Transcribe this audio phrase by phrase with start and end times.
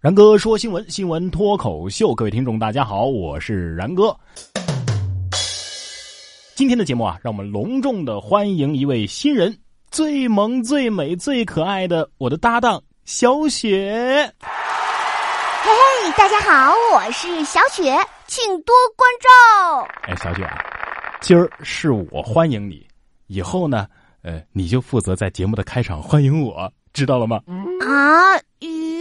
[0.00, 4.16] 然哥说新闻，新闻脱口秀，各位听众大家好，我是然哥。
[6.54, 9.54] 今天的节目啊，让我们隆重的欢迎一位新人，
[9.90, 14.32] 最萌、最美、最可爱的我的搭档小雪。
[14.40, 17.94] 嘿嘿，大家好，我是小雪，
[18.26, 19.86] 请多关照。
[20.04, 20.64] 哎，小雪啊，
[21.20, 22.86] 今儿是我欢迎你，
[23.26, 23.86] 以后呢，
[24.22, 27.42] 呃，你就负责在节目的开场欢迎我，知道了吗？
[27.86, 28.40] 啊，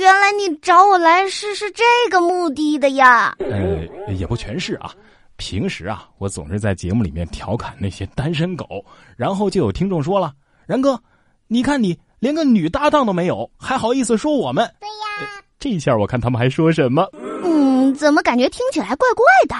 [0.09, 3.35] 原来你找我来是是这个目的的呀？
[3.37, 4.91] 呃，也不全是啊。
[5.37, 8.83] 平时啊，我总是在节目里面调侃那些单身狗，
[9.15, 10.33] 然后就有听众说了
[10.65, 10.99] ：“然哥，
[11.45, 17.07] 你看你连个女搭档都没有，还好意思说我们？”对呀，这下我看他们还说什么？
[17.43, 19.55] 嗯，怎么感觉听起来怪怪的？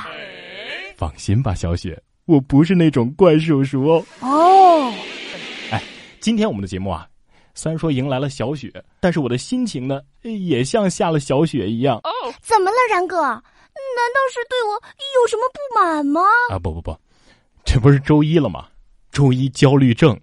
[0.98, 4.04] 放心吧，小雪，我不是那种怪叔叔哦。
[4.22, 4.92] 哦，
[5.70, 5.80] 哎，
[6.20, 7.08] 今天我们的节目啊，
[7.59, 11.98] 虽然说迎来了小雪，但是我的心情呢，也像下了小雪一样。
[11.98, 12.09] 哦，
[12.41, 13.17] 怎么了，然哥？
[13.22, 14.76] 难道是对我
[15.20, 16.22] 有什么不满吗？
[16.52, 16.97] 啊，不不不，
[17.66, 18.67] 这不是周一了吗？
[19.11, 20.17] 周一焦虑症，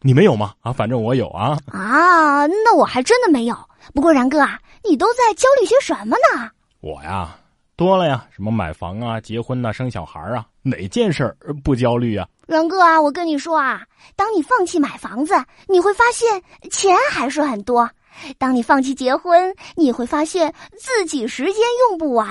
[0.00, 0.52] 你没有吗？
[0.62, 1.56] 啊，反正我有啊。
[1.68, 3.56] 啊，那我还真的没有。
[3.94, 6.50] 不过然哥啊，你都在焦虑些什么呢？
[6.80, 7.38] 我呀，
[7.80, 12.28] 多了呀，什么买房啊、结婚呐、生小孩啊，哪件事儿不焦虑啊？
[12.46, 13.80] 然哥啊，我跟你说啊，
[14.16, 15.32] 当你放弃买房子，
[15.66, 17.88] 你会发现钱还是很多；
[18.36, 22.28] 当你放弃结婚，你会发现自己时间用不完；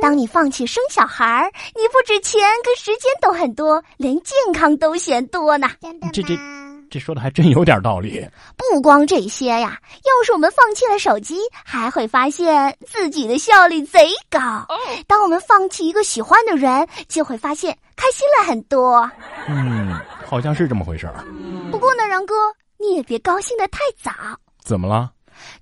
[0.00, 5.68] 当你放弃生小孩，你不止钱跟时间都很多，连健康都嫌多呢。
[6.10, 6.34] 这这。
[6.90, 8.26] 这说的还真有点道理。
[8.56, 14.66] 不光这些呀，要是我们放弃了手机，还会发现自己的效率贼高。
[15.06, 19.08] 当我们放弃一个喜欢的人，就会发现开心了很多。
[19.48, 19.94] 嗯，
[20.26, 21.24] 好像是这么回事儿。
[21.70, 22.34] 不过呢，然哥，
[22.76, 24.10] 你也别高兴的太早。
[24.62, 25.12] 怎么了？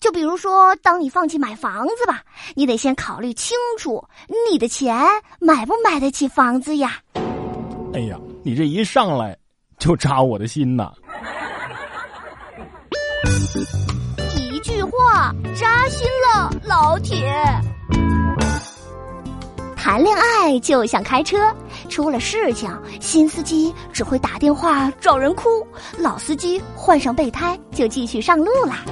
[0.00, 2.22] 就比如说，当你放弃买房子吧，
[2.54, 4.02] 你得先考虑清楚，
[4.50, 4.96] 你的钱
[5.38, 6.98] 买不买得起房子呀？
[7.94, 9.36] 哎呀，你这一上来
[9.78, 10.92] 就扎我的心呐！
[14.36, 17.32] 一句话扎心了，老铁。
[19.76, 21.54] 谈恋爱就像开车，
[21.88, 25.66] 出了事情，新司机只会打电话找人哭，
[25.98, 28.84] 老司机换上备胎就继续上路啦。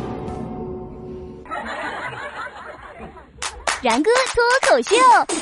[3.83, 4.97] 然哥脱口秀，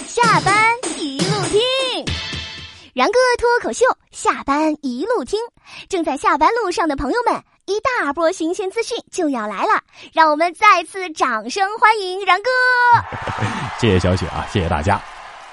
[0.06, 0.54] 下班
[0.98, 1.60] 一路听。
[2.92, 5.38] 然哥脱口秀，下班一路听。
[5.88, 7.42] 正在下班路上的朋友们。
[7.66, 9.82] 一大波新鲜资讯就要来了，
[10.12, 12.50] 让我们再次掌声欢迎然哥！
[13.80, 15.00] 谢谢小雪啊，谢谢大家。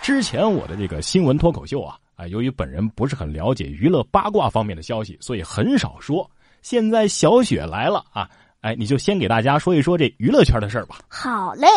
[0.01, 6.29] 之前我的这个新闻脱口秀啊，啊，由于本人不是很了解娱乐八卦方面的消息，所以很少说。
[6.61, 8.29] 现在小雪来了啊。
[8.61, 10.99] 哎，你就先给大家说一说这娱乐圈的事儿吧。
[11.07, 11.67] 好嘞，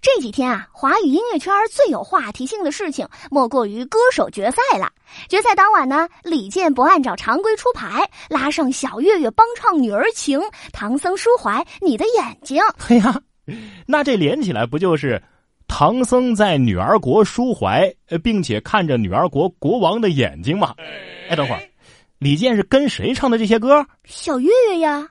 [0.00, 4.88] 这几天啊，华语音乐圈最有话题性的事情，莫过于歌手决赛了。
[5.28, 10.38] 决赛当晚呢，李健不按照常规出牌，拉上小岳岳帮唱《女儿情》，
[10.72, 12.62] 唐僧抒怀你的眼睛。
[12.78, 13.20] 嘿呀，
[13.86, 15.20] 那这连起来不就是
[15.66, 17.92] 唐僧在女儿国抒怀，
[18.22, 20.76] 并且看着女儿国国王的眼睛吗？
[21.28, 21.60] 哎，等会儿，
[22.20, 23.82] 李健是跟谁唱的这些歌？
[24.04, 25.08] 小岳岳呀。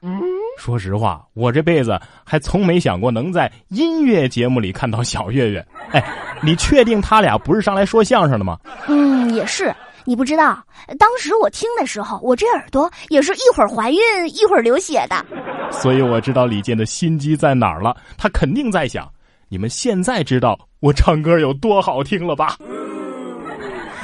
[0.60, 5.66] 说实话，我这辈子还从没想过能在音乐节目里看到小岳岳。
[5.90, 6.04] 哎，
[6.44, 8.60] 你确定他俩不是上来说相声的吗？
[8.88, 9.74] 嗯，也是。
[10.06, 10.64] 你不知道，
[11.00, 13.98] 当时我听的时候，我这耳朵也是一会儿怀孕
[14.28, 15.26] 一会儿流血的。
[15.72, 17.98] 所以我知道李健的心机在哪儿了。
[18.20, 19.12] 他肯定在想：
[19.48, 22.56] 你们现在知道我唱歌有多好听了吧？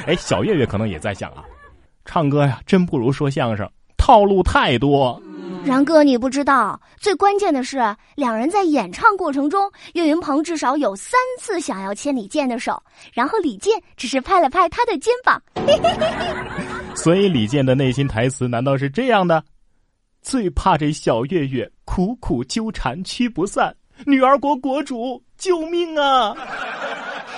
[0.08, 1.44] 哎，小岳岳可能也在想啊，
[2.06, 5.20] 唱歌呀，真不如说相声，套路太多。
[5.64, 7.78] 然哥，你不知道，最关键的是，
[8.14, 12.80] 两人在演唱过程中，岳云鹏至少有三次想要牵李健的手，
[13.12, 15.42] 然后李健只是拍了拍他的肩膀。
[16.94, 19.42] 所以李健的内心台词难道是这样的？
[20.22, 23.74] 最怕这小岳岳苦苦纠缠驱不散，
[24.04, 26.34] 女儿国国主救命啊！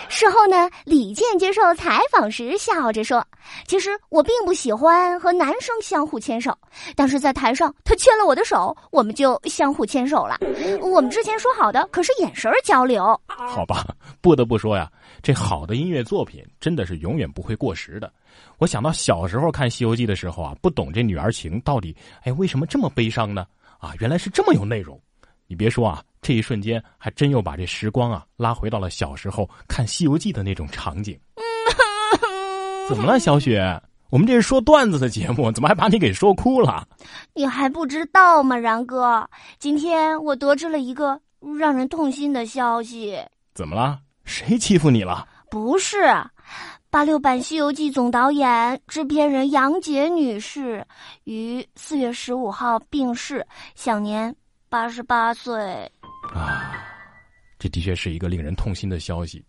[0.09, 3.25] 事后呢，李健接受采访时笑着说
[3.69, 6.57] ：“其实我并不喜欢和男生相互牵手，
[6.97, 10.39] 但是在台上他牵了我的手，我们就相互牵手了。
[10.81, 13.87] 我们之前说好的可是眼神交流。”好吧，
[14.21, 14.91] 不得不说呀，
[15.23, 18.11] 这好的音乐作品真的是永远不会过时的。
[18.59, 23.47] 我想到小时候看《西游记》的时候啊，不懂这女儿情到底，哎，为什么这么悲伤呢？
[23.79, 25.01] 啊，原来是这么有内容。
[25.47, 31.19] 你别说啊，这一瞬间还真又把这时光啊拉回到了小时候看《西游记》的那种场景。
[32.89, 33.81] 怎么了，小雪？
[34.11, 36.89] 我们这是说段子的节目，怎么还把你给说哭了？
[37.35, 39.29] 你还不知道吗，然哥？
[39.59, 41.21] 今天我得知了一个
[41.59, 43.19] 让人痛心的消息。
[43.55, 44.01] 怎么了？
[44.25, 45.29] 谁欺负你了？
[45.51, 45.99] 不是，
[46.89, 50.87] 八六版《西游记》总导演、制片人杨洁女士
[51.25, 54.35] 于四月十五号病逝，享年
[54.71, 55.91] 八十八岁。
[56.39, 56.73] 啊，
[57.59, 59.45] 这的确是一个令人痛心的消息。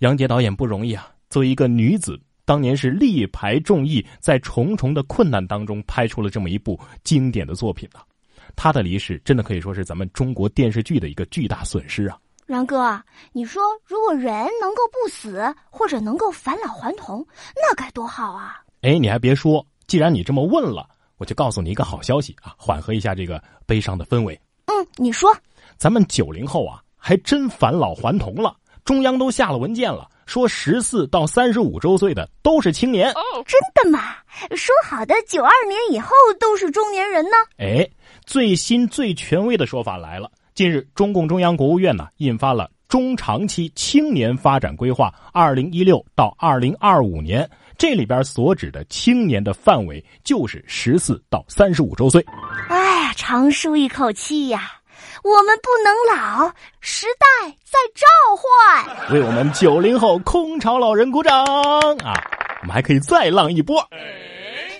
[0.00, 8.04] 杨洁导演不容易啊，作为一个女子，当年是力排众议，在重重的困难当中拍出了这么一部经典的作品啊。
[8.56, 12.18] 她的离世真的可以说是咱们中国电视剧的一个巨大损失啊。
[12.46, 13.02] 然哥，
[13.32, 17.26] 你说如果人能够不死，或者能够返老还童，
[17.56, 18.60] 那该多好啊！
[18.82, 24.38] 哎，你还别说，既然你这么问了，我就告诉你一个好消息啊，缓和一下这个悲伤的氛围。
[24.66, 25.34] 嗯，你说，
[25.78, 28.54] 咱们九零后啊，还真返老还童了。
[28.84, 33.10] 中央都下了文件了，说十四到三十五周岁的都是青年。
[33.46, 34.14] 真的吗？
[34.54, 37.36] 说好的九二年以后都是中年人呢？
[37.56, 37.88] 哎，
[38.26, 40.30] 最新最权威的说法来了。
[40.54, 47.48] 近日，中共中央、国务院呢印发了中长期青年发展规划（二零一六到二零二五年），
[47.78, 52.24] 这里边所指的青年的范围就是十四到三十五周岁。
[52.68, 54.72] 哎呀，长舒一口气呀！
[55.24, 58.06] 我们不能老，时代在召
[58.36, 61.42] 唤，为我们九零后空巢老人鼓掌
[62.04, 62.12] 啊！
[62.60, 63.82] 我们还可以再浪一波。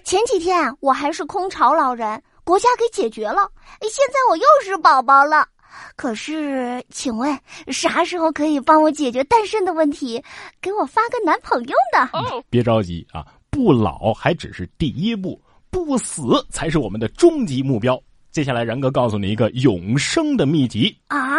[0.05, 3.51] 前几天我还是空巢老人，国家给解决了，
[3.81, 5.49] 现在我又是宝宝了。
[5.97, 7.35] 可是，请问
[7.69, 10.23] 啥时候可以帮我解决单身的问题，
[10.61, 12.11] 给我发个男朋友呢？
[12.51, 17.99] 别着急啊，不老还只是第一步，不死才是我们的终极目标。
[18.35, 21.39] 接下来，然哥告诉你一个永生的秘籍啊！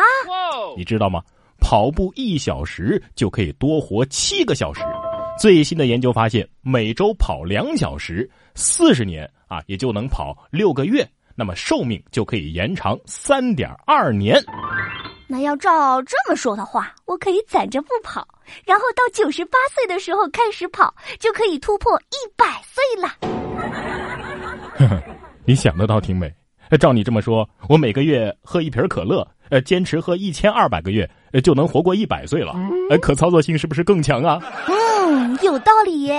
[0.77, 1.21] 你知道吗？
[1.59, 4.79] 跑步一小时就可以多活七个小时。
[5.37, 11.05] 最新的研究发现，每周跑两小时，四十年啊，也就能跑六个月，
[11.35, 14.41] 那么寿命就可以延长三点二年。
[15.27, 18.25] 那要照这么说的话，我可以攒着不跑，
[18.65, 23.09] 然后到九十八岁的时候开始跑，就可以突破一百岁了。
[24.77, 25.03] 呵呵，
[25.43, 26.33] 你想的倒挺美。
[26.79, 32.53] 照你这么说，我每个月喝一瓶可乐，呃，坚持喝一千二百个月，呃，就能活过一百岁了。
[32.89, 34.41] 呃，可操作性是不是更强啊？
[34.67, 36.15] 嗯，有道理耶。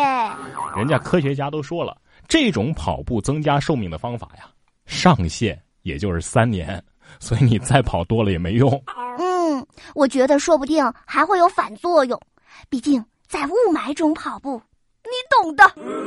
[0.77, 1.97] 人家科学家都说了，
[2.29, 4.45] 这种跑步增加寿命的方法呀，
[4.87, 6.83] 上限也就是三年，
[7.19, 8.71] 所以你再跑多了也没用。
[9.19, 12.21] 嗯，我觉得说不定还会有反作用，
[12.69, 14.61] 毕竟在雾霾中跑步，
[15.03, 15.11] 你
[15.43, 15.65] 懂的。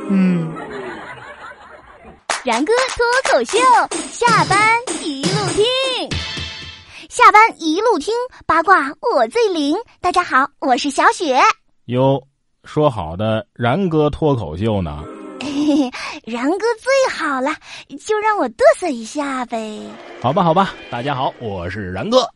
[0.08, 0.50] 嗯。
[2.42, 3.58] 然哥脱口秀，
[4.10, 4.58] 下班
[5.04, 5.64] 一路听，
[7.10, 8.14] 下班一路听
[8.46, 9.76] 八卦我最灵。
[10.00, 11.38] 大家好，我是小雪。
[11.86, 12.18] 哟，
[12.64, 15.04] 说好的然哥脱口秀呢？
[15.42, 15.90] 嘿嘿，
[16.24, 17.54] 然哥最好了，
[18.06, 19.78] 就让我嘚瑟一下呗。
[20.22, 22.26] 好吧，好吧，大家好，我是然哥。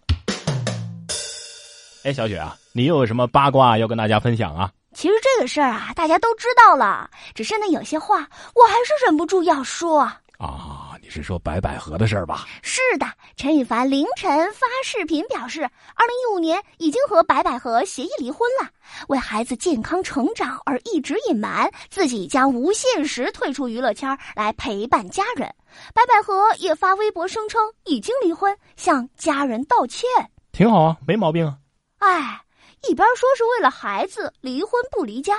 [2.02, 4.70] 哎，小雪啊，你又有什么八卦要跟大家分享啊？
[5.04, 10.96] 其实这个事儿啊，大家都知道了，只是呢，有些话我还是忍不住要说啊。
[11.02, 12.46] 你是说白百合的事儿吧？
[12.62, 13.04] 是的，
[13.36, 15.60] 陈羽凡凌晨发视频表示，
[15.94, 18.66] 二零一五年已经和白百合协议离婚了，
[19.08, 25.46] 为孩子健康成长而一直隐瞒，自己将无限时退出娱乐圈来陪伴家人。
[25.92, 30.08] 白百合也发微博声称已经离婚，向家人道歉。
[30.50, 31.58] 挺好啊，没毛病啊。
[31.98, 32.40] 哎。
[32.88, 35.38] 一边说是为了孩子离婚不离家，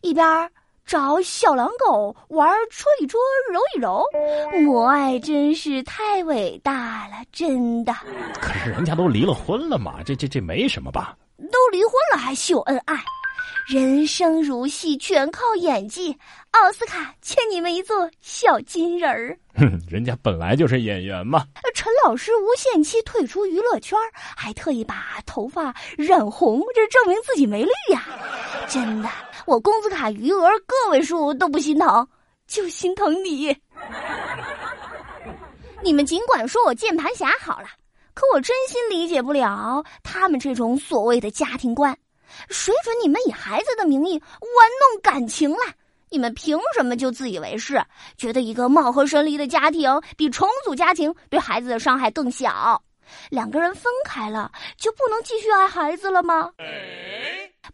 [0.00, 0.50] 一边
[0.84, 3.20] 找小狼狗玩戳一戳
[3.52, 4.04] 揉一揉，
[4.62, 7.94] 母爱真是太伟大了，真的。
[8.40, 11.16] 可是人家都离了婚了嘛，这这这没什么吧？
[11.50, 12.94] 都离婚了还秀恩爱？
[13.66, 16.16] 人生如戏，全靠演技。
[16.50, 19.38] 奥斯卡欠你们一座小金人儿。
[19.54, 21.46] 哼， 人家本来就是演员嘛。
[21.74, 23.98] 陈老师无限期退出娱乐圈，
[24.36, 28.04] 还特意把头发染红，这证明自己没绿呀。
[28.68, 29.08] 真的，
[29.46, 32.06] 我工资卡余额个位数都不心疼，
[32.46, 33.56] 就心疼你。
[35.82, 37.66] 你们尽管说我键盘侠好了，
[38.12, 41.96] 可我真心理解不了他们这种所谓的家庭观。
[42.48, 45.58] 谁准你们以孩子的名义玩弄感情了？
[46.10, 47.82] 你们凭什么就自以为是，
[48.18, 52.82] 觉得一个貌合神离的家庭比重组家庭对孩子的伤害更小？
[53.30, 56.50] 两个人分开了就不能继续爱孩子了吗？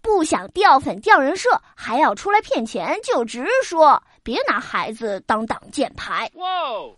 [0.02, 6.30] 不想掉粉掉人设，还要出来骗钱，就直说，别拿孩子当挡箭牌。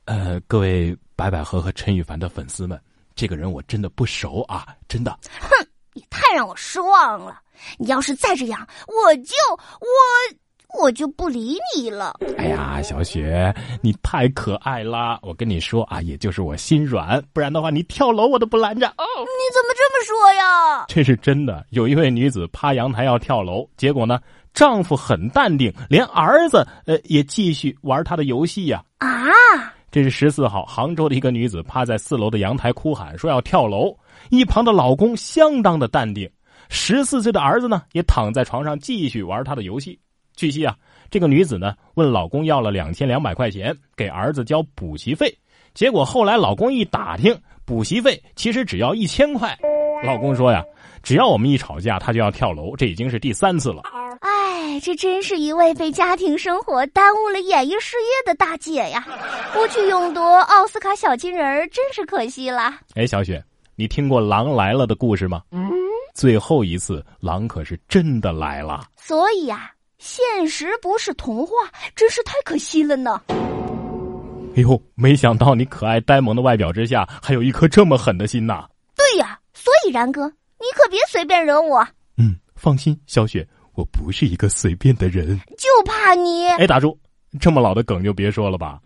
[0.07, 2.81] 呃，各位白百合和陈羽凡的粉丝们，
[3.15, 5.19] 这个人我真的不熟啊，真的。
[5.41, 5.67] 哼，
[6.01, 7.39] 你太让我失望了。
[7.79, 9.35] 你要是再这样，我就
[9.83, 12.19] 我我就不理你了。
[12.39, 15.19] 哎呀，小雪，你太可爱啦！
[15.21, 18.87] 我跟你说啊，也就是我心软，不然的话，你跳楼我都不拦着。
[18.89, 20.87] 哦，你怎么这么说呀？
[20.89, 21.67] 这是真的。
[21.69, 24.19] 有一位女子趴阳台要跳楼，结果呢，
[24.55, 28.83] 丈夫很淡定，连儿子呃也继续玩他的游戏呀。
[29.01, 29.07] 啊！
[29.91, 33.95] 这是十四号，杭州的一个女子趴在四楼的阳台哭喊，说要跳楼。
[34.29, 36.31] 一旁的老公相当的淡定，
[36.69, 39.99] 十四岁的儿子呢也躺在床上继续玩他的游戏。
[40.37, 40.77] 据悉啊，
[41.11, 45.37] 这个女子呢问老公要了两千两百块钱给儿子交补习费，
[45.75, 49.59] 结果后来老公一打听，补习费其实只要一千块。
[50.03, 50.65] 老公说呀，
[51.03, 53.83] 只要我们一吵架，他就要跳楼，这已经是第三次了。
[54.21, 59.07] 哎，这真是一位被家庭生活耽误了演艺事业的大姐呀！
[59.53, 62.75] 不去勇夺奥斯卡小金人真是可惜了。
[62.95, 63.43] 哎，小雪，
[63.81, 65.41] 你听过狼来了的故事吗？
[65.53, 65.71] 嗯，
[66.15, 68.85] 最后一次狼可是真的来了。
[68.95, 71.53] 所以啊，现实不是童话，
[71.97, 73.23] 真是太可惜了呢。
[74.55, 78.69] 哎呦，没想到你可爱呆萌的外表之下，还有一颗这么狠的心呐！
[78.95, 81.83] 对呀，所以然哥，你可别随便惹我。
[82.19, 83.49] 嗯，放心，小雪。
[83.77, 86.47] 我不是一个随便的人，就怕你。
[86.49, 86.99] 哎，打住！
[87.41, 88.79] 这么老的梗就别说了吧。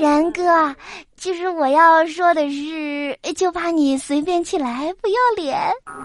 [0.00, 0.74] 然哥，
[1.16, 5.58] 其实我要说的是，就怕你随便起来，不要脸。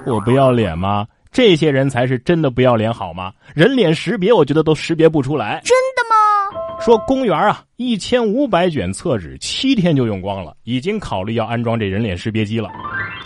[0.05, 1.07] 我不要脸吗？
[1.31, 3.31] 这些人才是真的不要脸，好吗？
[3.53, 5.61] 人脸识别，我觉得都识别不出来。
[5.63, 6.79] 真的吗？
[6.79, 12.69] 说公园啊，一千五百卷厕纸七天就用光了，已经考虑要安装这人脸识别机了。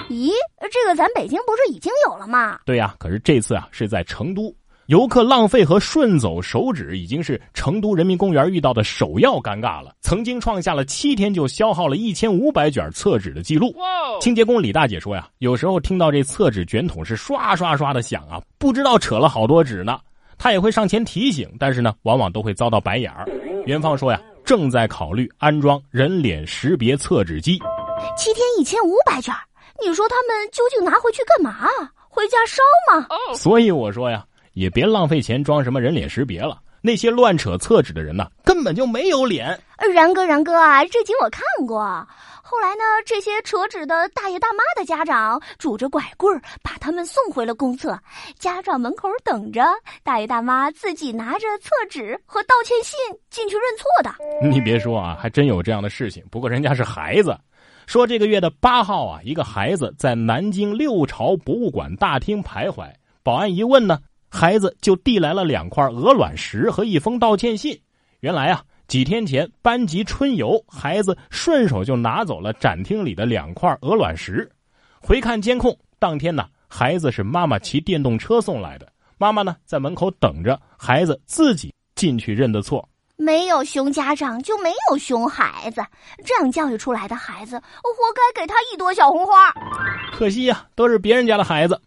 [0.09, 0.29] 咦，
[0.71, 2.59] 这个咱北京不是已经有了吗？
[2.65, 4.53] 对呀，可是这次啊是在成都。
[4.91, 13.73] 游客浪费和顺走手指已经是成都人民公园遇到的首要尴尬了，曾经创下了七天就消耗了一千五百卷厕纸的记录。
[14.19, 19.97] 清洁工李大姐说呀，有时候听到这厕纸卷筒是刷刷刷的响啊，不知道扯了好多纸呢。
[20.37, 23.25] 她也会上前提醒，但是呢，往往都会遭到白眼儿。
[23.65, 27.57] 元芳说呀，正在考虑安装人脸识别厕纸机。
[28.17, 29.33] 七天一千五百卷，
[29.81, 31.65] 你说他们究竟拿回去干嘛？
[32.09, 33.07] 回家烧吗？
[33.37, 34.25] 所以我说呀。
[34.53, 39.59] 也别浪费钱装什么人脸识别了，那些乱扯厕纸的人呢，根本就没有脸。
[39.93, 41.79] 然哥，然哥啊，这集我看过。
[42.43, 47.97] 后来呢，这些扯纸的大爷大妈的家长拄着拐棍儿把他们送回了公厕，
[48.37, 49.63] 家长门口等着，
[50.03, 54.49] 大爷大妈自己拿着厕纸和道歉信进去认错的。
[54.49, 56.21] 你别说啊，还真有这样的事情。
[56.29, 57.37] 不过人家是孩子，
[57.87, 62.85] 说这个月的八号啊，一个孩子在南京六朝博物馆大厅徘徊，
[63.23, 63.97] 保安一问呢。
[64.31, 67.77] 孩子就递来了两块鹅卵石和一封道歉信。
[68.21, 74.49] 原来啊，几天前班级春游，孩子顺手就拿走了展厅里的两块鹅卵石。
[75.01, 78.87] 回看监控，当天呢，孩子是妈妈骑电动车送来的。
[79.17, 82.87] 妈妈呢，在门口等着，孩子自己进去认的错。
[83.17, 85.83] 没有熊家长就没有熊孩子，
[86.25, 89.33] 这样教育出来的孩子，活该给他一朵小红花。
[90.11, 91.79] 可惜呀，都是别人家的孩子。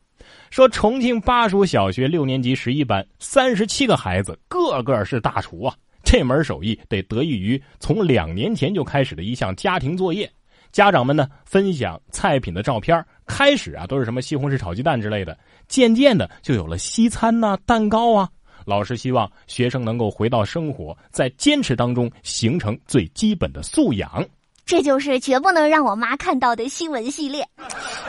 [0.55, 5.75] 说重庆巴蜀小学六年级十一班三十七个孩子，个个是大厨啊！
[6.05, 10.31] 这门手艺得得益于从两年前就开始的一项家庭作业。
[10.71, 18.29] 家长们呢分享菜品的照片，开始啊都是什么西红柿炒鸡蛋之类的，渐渐的就有了西餐呐、蛋糕啊。
[18.65, 24.25] 老师希望学生能够回到生活，在坚持当中形成最基本的素养。
[24.65, 27.45] 这就是绝不能让我妈看到的新闻系列。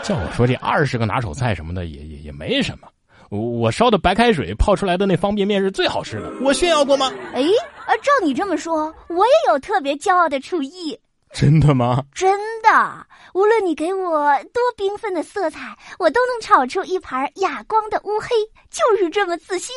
[0.05, 2.87] 叫我说这二十个拿手菜什么的也也也没什么，
[3.29, 6.31] 我我烧的白开水泡出来的那方便面是最好吃的。
[6.41, 7.11] 我炫耀过吗？
[7.33, 7.41] 哎，
[7.87, 10.95] 啊，照你这么说，我也有特别骄傲的厨艺。
[11.33, 12.03] 真的吗？
[12.13, 12.31] 真
[12.61, 18.27] 的，无论你给我多缤纷的色彩，我都能炒出一盘哑光的乌黑，
[18.69, 19.75] 就是这么自信。